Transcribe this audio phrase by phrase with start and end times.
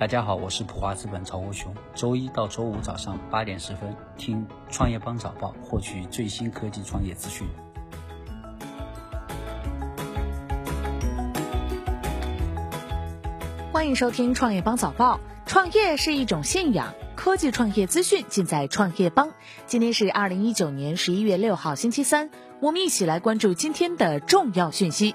[0.00, 1.74] 大家好，我是普华资本曹国雄。
[1.94, 7.46] 周一到周五早上八点十分，听创业邦早报，获取最新科技创业资讯。
[13.70, 15.20] 欢迎收听创业邦早报。
[15.44, 19.28] 创业是一种信仰，科技创业资讯尽在创业邦。
[19.66, 22.30] 今天是二零一九年十一月六号，星期三，
[22.60, 25.14] 我们一起来关注今天的重要讯息。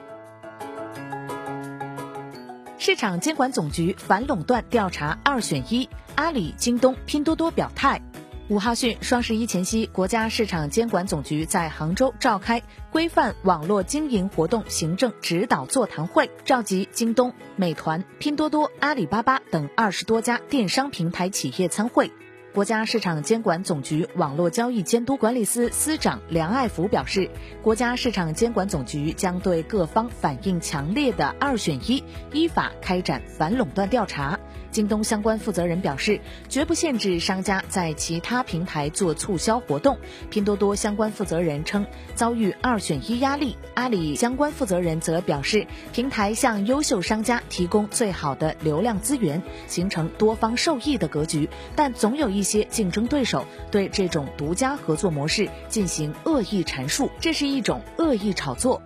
[2.85, 7.99] 市场监管总局反垄断调查二选一，阿里、京东、拼多多表态。
[8.47, 12.61] 五号讯，双十一前夕，国家市场监管总局在杭州召开
[12.91, 22.11] 规范网络经营活动行政指导座谈会，召集京东、美团、拼多多、阿里巴巴等二十多家电商平台企业参会。
[22.55, 27.29] 国家市场监管总局网络交易监督管理司司长梁爱福表示，
[27.61, 34.39] 国家市场监管总局将对各方反映强烈的“二选一”依法开展反垄断调查。
[34.71, 39.97] 京东相关负责人表示，绝不限制商家在其他平台做促销活动。
[40.29, 43.55] 拼多多相关负责人称，遭遇二选一压力。
[43.73, 51.49] 阿里相关负责人则表示，平台向优秀商家提供最好的流量资源，形成多方受益的格局。
[51.73, 58.81] 但总有一些竞争对手对这种独家合作模式进行恶意阐述，这是一种恶意炒作。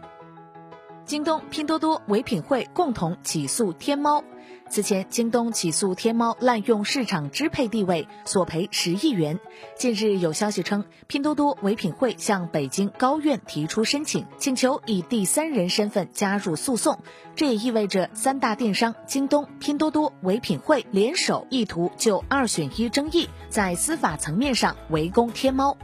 [1.10, 4.24] 京东、拼多多、唯品会共同起诉天猫。
[4.70, 9.40] 此前，京东起诉天猫滥用市场支配地位，索赔十亿元。
[9.76, 17.00] 近日有消息称，拼多多、唯品会向北京高院提出申请，请求以第三人身份加入诉讼。
[17.36, 25.76] 这也意味着三大电商京东、拼多多、唯品会联手，意图就二选一争议在司法层面上围攻天猫。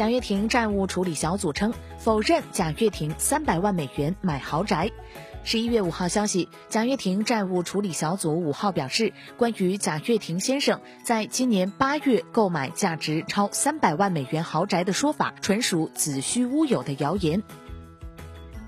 [0.00, 4.90] 贾跃亭债务处理小组称否认贾跃亭三百万美元买豪宅。
[5.44, 17.42] 十一月五号消息，贾跃亭债务处理小组五号表示，关于贾跃亭先生在今年八月购买价值超三百万美元豪宅的说法，纯属子虚乌有的谣言。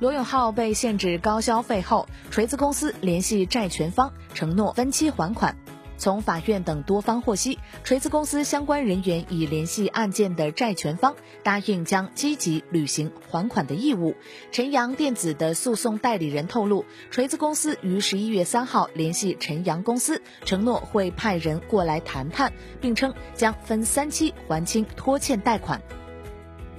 [0.01, 5.57] 罗永浩被限制高消费后，锤子公司联系债权方，承诺分期还款。
[6.03, 11.15] 从法院等多方获悉，锤子公司相关人员已联系案件的债权方，
[11.45, 14.17] 答应将积极履行还款的义务。
[14.51, 25.81] 晨阳电子的诉讼代理人透露，锤子公司于十一月三号联系晨阳公司，承诺会派人过来谈判，并称将分三期还清拖欠贷款。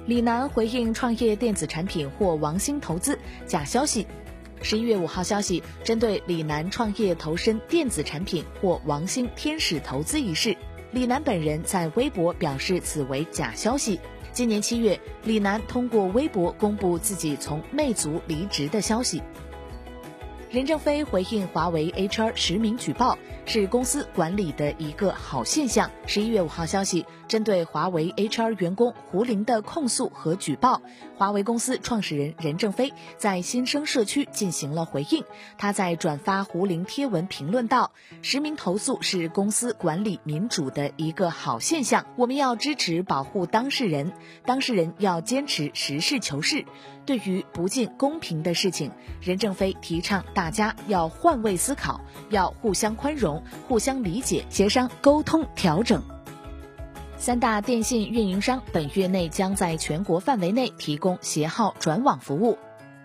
[0.04, 4.06] 李楠回应创业电子产品或王兴投资假消息。
[4.62, 10.56] 十一月五号消息，针对李楠创业投身电子产品或王兴天使投资一事，
[10.92, 14.00] 李楠本人在微博表示此为假消息。
[14.32, 19.22] 今年七月，李楠通过微博公布自己从魅族离职的消息。
[20.54, 25.90] 任正非回应华为 HR 实名举报是公司管理的一个好现象。
[26.06, 30.80] 十一月五号消息，针对华为 HR 员工胡林的控诉和举报，
[31.16, 35.24] 华为公司创始人任正非在新生社区进行了回应。
[35.58, 37.90] 他在转发胡林贴文评论道
[38.22, 44.12] ：“实名投诉是公司管理民主的一个好现象，我们要支持保护当事人，
[44.46, 46.64] 当事人要坚持实事求是。
[47.06, 48.90] 对于不尽公平的事情，
[49.20, 56.02] 任正非提倡大。”大家要换位思考，要互相宽容、互相理解、协商沟通调整。
[57.16, 62.58] 三大电信运营商本月内将在全国范围内提供携号转网服务。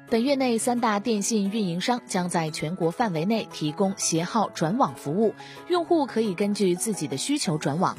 [0.10, 5.34] 本月内，三大电信运营商将在全国范围内提供携号转网服务，
[5.70, 7.96] 用户可以根据自己的需求转网。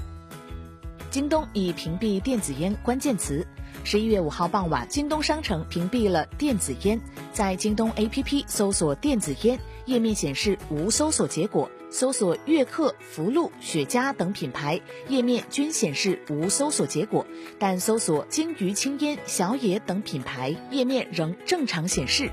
[1.10, 3.44] 京东已屏蔽电子烟关键词。
[3.82, 7.00] 十一月五号傍晚，京东商城屏蔽了电子烟。
[7.32, 17.26] 在京东 APP 搜索电子烟，页面显示无搜索结果；搜索悦客、福禄、雪茄等品牌，页面均显示无搜索结果。
[17.58, 22.30] 但搜索鲸鱼青烟、小野等品牌，页面仍正常显示。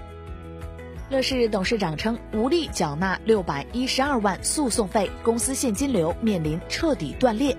[1.10, 7.58] 乐视董事长称无力缴纳六百一十二万诉讼费，公司现金流面临彻底断裂。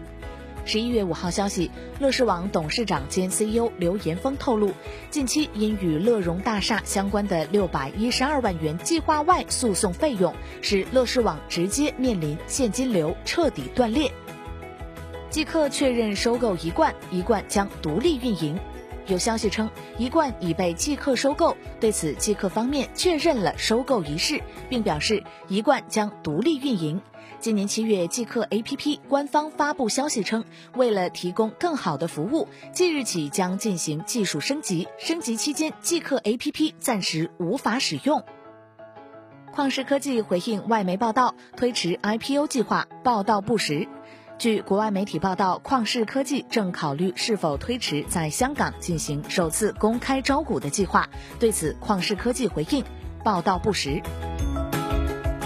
[0.68, 4.70] 十一月五号消息，乐视网董事长兼 CEO 刘延峰透露，
[5.08, 14.12] 近期因与乐融大厦相关的六百一十二万元计划外诉讼费用，使乐视网直接面临现金流彻底断裂。
[15.30, 18.60] 即刻确认收购一贯，一贯将独立运营。
[19.06, 24.38] 有消息称，一贯已被即刻收购，对此即刻方面确认了收购一事，
[24.68, 27.00] 并表示一贯将独立运营。
[27.40, 30.44] 今年七月，即刻 APP 官方发布消息称，
[30.74, 34.88] 为了提供更好的服务，即日起将进行技术升级。
[34.98, 38.24] 升级期间，即刻 APP 暂时无法使用。
[39.54, 43.88] 旷视科技回应外媒报道，推迟 IPO 计划，报道不实。
[44.38, 51.08] 据国外媒体报道，旷视科技正考虑是否推迟在香港进行首次公开招股的计划。
[51.40, 52.84] 对此，旷视科技回应，
[53.24, 54.00] 报道不实。